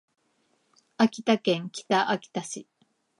[0.97, 2.65] 秋田県北秋田市